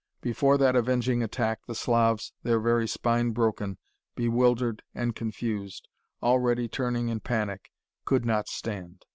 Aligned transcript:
Before 0.21 0.57
that 0.57 0.75
avenging 0.75 1.21
attack 1.21 1.59
the 1.67 1.75
Slavs, 1.75 2.33
their 2.41 2.59
very 2.59 2.87
spine 2.87 3.33
broken, 3.33 3.77
bewildered 4.15 4.81
and 4.95 5.15
confused, 5.15 5.87
already 6.23 6.67
turning 6.67 7.09
in 7.09 7.19
panic, 7.19 7.69
could 8.03 8.25
not 8.25 8.47
stand. 8.47 9.05